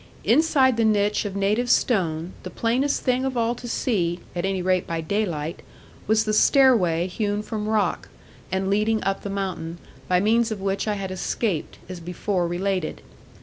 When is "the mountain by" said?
9.21-10.19